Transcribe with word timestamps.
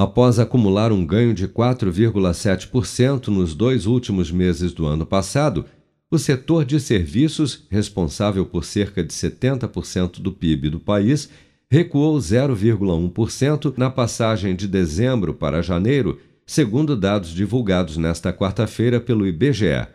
Após 0.00 0.38
acumular 0.38 0.92
um 0.92 1.04
ganho 1.04 1.34
de 1.34 1.46
4,7% 1.46 3.28
nos 3.28 3.54
dois 3.54 3.84
últimos 3.84 4.32
meses 4.32 4.72
do 4.72 4.86
ano 4.86 5.04
passado, 5.04 5.66
o 6.10 6.18
setor 6.18 6.64
de 6.64 6.80
serviços, 6.80 7.66
responsável 7.68 8.46
por 8.46 8.64
cerca 8.64 9.04
de 9.04 9.12
70% 9.12 10.22
do 10.22 10.32
PIB 10.32 10.70
do 10.70 10.80
país, 10.80 11.28
recuou 11.70 12.16
0,1% 12.16 13.74
na 13.76 13.90
passagem 13.90 14.56
de 14.56 14.66
dezembro 14.66 15.34
para 15.34 15.60
janeiro, 15.60 16.18
segundo 16.46 16.96
dados 16.96 17.28
divulgados 17.28 17.98
nesta 17.98 18.32
quarta-feira 18.32 19.00
pelo 19.00 19.26
IBGE. 19.26 19.86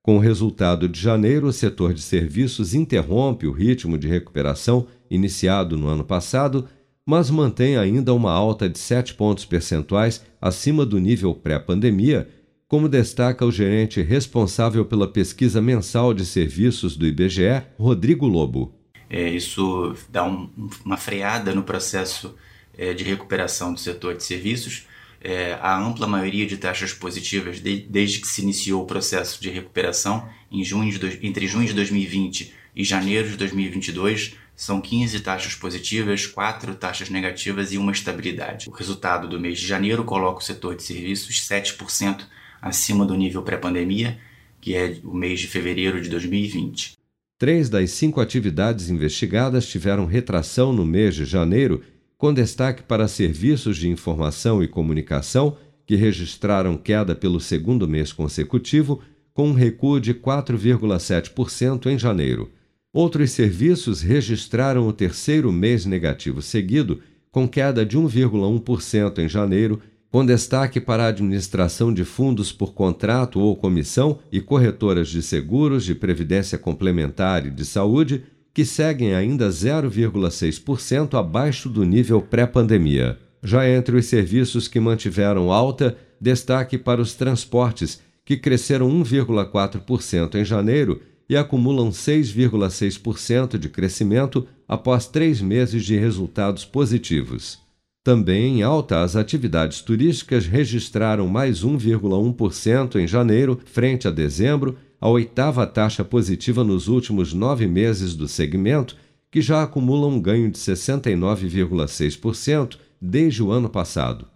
Com 0.00 0.18
o 0.18 0.20
resultado 0.20 0.88
de 0.88 1.00
janeiro, 1.00 1.48
o 1.48 1.52
setor 1.52 1.92
de 1.92 2.00
serviços 2.00 2.74
interrompe 2.74 3.44
o 3.44 3.50
ritmo 3.50 3.98
de 3.98 4.06
recuperação 4.06 4.86
iniciado 5.10 5.76
no 5.76 5.88
ano 5.88 6.04
passado, 6.04 6.68
mas 7.08 7.30
mantém 7.30 7.78
ainda 7.78 8.12
uma 8.12 8.30
alta 8.30 8.68
de 8.68 8.78
7 8.78 9.14
pontos 9.14 9.46
percentuais 9.46 10.22
acima 10.38 10.84
do 10.84 10.98
nível 10.98 11.34
pré-pandemia, 11.34 12.28
como 12.68 12.86
destaca 12.86 13.46
o 13.46 13.50
gerente 13.50 14.02
responsável 14.02 14.84
pela 14.84 15.08
pesquisa 15.08 15.62
mensal 15.62 16.12
de 16.12 16.26
serviços 16.26 16.98
do 16.98 17.06
IBGE, 17.06 17.62
Rodrigo 17.78 18.26
Lobo. 18.26 18.74
É, 19.08 19.26
isso 19.26 19.94
dá 20.10 20.22
um, 20.22 20.50
uma 20.84 20.98
freada 20.98 21.54
no 21.54 21.62
processo 21.62 22.34
é, 22.76 22.92
de 22.92 23.04
recuperação 23.04 23.72
do 23.72 23.80
setor 23.80 24.14
de 24.14 24.22
serviços. 24.22 24.86
É, 25.20 25.58
a 25.60 25.76
ampla 25.76 26.06
maioria 26.06 26.46
de 26.46 26.56
taxas 26.56 26.92
positivas 26.92 27.60
de, 27.60 27.80
desde 27.80 28.20
que 28.20 28.28
se 28.28 28.42
iniciou 28.42 28.82
o 28.82 28.86
processo 28.86 29.40
de 29.42 29.50
recuperação 29.50 30.28
em 30.50 30.62
junho 30.64 30.96
de, 30.96 31.26
entre 31.26 31.46
junho 31.46 31.66
de 31.66 31.72
2020 31.72 32.54
e 32.74 32.84
janeiro 32.84 33.28
de 33.28 33.36
2022 33.36 34.36
são 34.54 34.80
15 34.80 35.20
taxas 35.20 35.54
positivas, 35.54 36.26
4 36.26 36.74
taxas 36.74 37.10
negativas 37.10 37.72
e 37.72 37.78
uma 37.78 37.92
estabilidade. 37.92 38.68
O 38.68 38.72
resultado 38.72 39.28
do 39.28 39.38
mês 39.38 39.58
de 39.60 39.66
janeiro 39.66 40.02
coloca 40.04 40.40
o 40.40 40.44
setor 40.44 40.74
de 40.74 40.82
serviços 40.82 41.40
7% 41.48 42.24
acima 42.60 43.06
do 43.06 43.14
nível 43.14 43.42
pré-pandemia, 43.42 44.18
que 44.60 44.74
é 44.74 44.96
o 45.04 45.14
mês 45.14 45.38
de 45.40 45.46
fevereiro 45.46 46.00
de 46.00 46.08
2020. 46.08 46.98
Três 47.38 47.68
das 47.68 47.92
cinco 47.92 48.20
atividades 48.20 48.90
investigadas 48.90 49.64
tiveram 49.68 50.06
retração 50.06 50.72
no 50.72 50.84
mês 50.84 51.14
de 51.14 51.24
janeiro, 51.24 51.84
com 52.18 52.34
destaque 52.34 52.82
para 52.82 53.08
serviços 53.08 53.78
de 53.78 53.88
informação 53.88 54.62
e 54.62 54.68
comunicação, 54.68 55.56
que 55.86 55.94
registraram 55.94 56.76
queda 56.76 57.14
pelo 57.14 57.40
segundo 57.40 57.88
mês 57.88 58.12
consecutivo, 58.12 59.00
com 59.32 59.48
um 59.48 59.54
recuo 59.54 60.00
de 60.00 60.12
4,7% 60.12 61.86
em 61.86 61.98
janeiro. 61.98 62.50
Outros 62.92 63.30
serviços 63.30 64.02
registraram 64.02 64.86
o 64.86 64.92
terceiro 64.92 65.50
mês 65.50 65.86
negativo 65.86 66.42
seguido, 66.42 67.00
com 67.30 67.48
queda 67.48 67.86
de 67.86 67.96
1,1% 67.96 69.18
em 69.20 69.28
janeiro 69.28 69.80
com 70.10 70.24
destaque 70.24 70.80
para 70.80 71.04
a 71.04 71.08
administração 71.08 71.92
de 71.92 72.04
fundos 72.04 72.50
por 72.50 72.72
contrato 72.72 73.40
ou 73.40 73.54
comissão 73.54 74.20
e 74.32 74.40
corretoras 74.40 75.08
de 75.08 75.22
seguros 75.22 75.84
de 75.84 75.94
previdência 75.94 76.56
complementar 76.56 77.46
e 77.46 77.50
de 77.50 77.64
saúde, 77.64 78.24
que 78.58 78.64
seguem 78.64 79.14
ainda 79.14 79.48
0,6% 79.50 81.16
abaixo 81.16 81.68
do 81.68 81.84
nível 81.84 82.20
pré-pandemia. 82.20 83.16
Já 83.40 83.70
entre 83.70 83.96
os 83.96 84.06
serviços 84.06 84.66
que 84.66 84.80
mantiveram 84.80 85.52
alta, 85.52 85.96
destaque 86.20 86.76
para 86.76 87.00
os 87.00 87.14
transportes, 87.14 88.02
que 88.24 88.36
cresceram 88.36 88.90
1,4% 88.90 90.34
em 90.34 90.44
janeiro 90.44 91.00
e 91.30 91.36
acumulam 91.36 91.90
6,6% 91.90 93.56
de 93.56 93.68
crescimento 93.68 94.44
após 94.66 95.06
três 95.06 95.40
meses 95.40 95.84
de 95.84 95.96
resultados 95.96 96.64
positivos. 96.64 97.60
Também 98.02 98.58
em 98.58 98.62
alta, 98.64 99.02
as 99.02 99.14
atividades 99.14 99.82
turísticas 99.82 100.46
registraram 100.46 101.28
mais 101.28 101.62
1,1% 101.62 102.96
em 102.96 103.06
janeiro, 103.06 103.60
frente 103.66 104.08
a 104.08 104.10
dezembro, 104.10 104.76
a 105.00 105.08
oitava 105.08 105.66
taxa 105.66 106.04
positiva 106.04 106.64
nos 106.64 106.88
últimos 106.88 107.32
nove 107.32 107.66
meses 107.66 108.14
do 108.14 108.26
segmento, 108.26 108.96
que 109.30 109.40
já 109.40 109.62
acumula 109.62 110.06
um 110.06 110.20
ganho 110.20 110.50
de 110.50 110.58
69,6% 110.58 112.78
desde 113.00 113.42
o 113.42 113.50
ano 113.50 113.68
passado. 113.68 114.26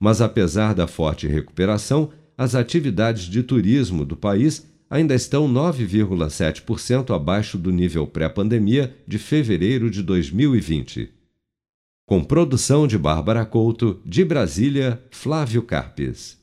Mas 0.00 0.20
apesar 0.20 0.74
da 0.74 0.86
forte 0.86 1.26
recuperação, 1.26 2.10
as 2.36 2.54
atividades 2.54 3.24
de 3.24 3.42
turismo 3.42 4.04
do 4.04 4.16
país 4.16 4.66
ainda 4.88 5.14
estão 5.14 5.46
9,7% 5.46 7.14
abaixo 7.14 7.56
do 7.56 7.70
nível 7.70 8.06
pré-pandemia 8.06 8.96
de 9.06 9.18
fevereiro 9.18 9.90
de 9.90 10.02
2020. 10.02 11.10
Com 12.06 12.24
produção 12.24 12.88
de 12.88 12.98
Bárbara 12.98 13.46
Couto, 13.46 14.00
de 14.04 14.24
Brasília, 14.24 15.00
Flávio 15.12 15.62
Carpes. 15.62 16.39